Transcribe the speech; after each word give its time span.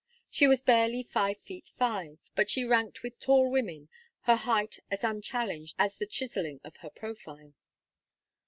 She 0.31 0.47
was 0.47 0.63
barely 0.63 1.03
five 1.03 1.37
feet 1.41 1.67
five, 1.77 2.17
but 2.35 2.49
she 2.49 2.63
ranked 2.65 3.03
with 3.03 3.19
tall 3.19 3.51
women, 3.51 3.87
her 4.21 4.35
height 4.35 4.79
as 4.89 5.03
unchallenged 5.03 5.75
as 5.77 5.97
the 5.99 6.07
chiselling 6.07 6.59
of 6.63 6.77
her 6.77 6.89
profile. 6.89 7.53